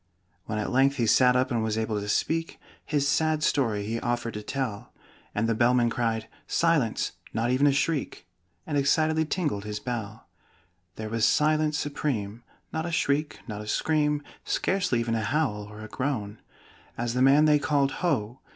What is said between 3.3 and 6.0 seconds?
story he offered to tell; And the Bellman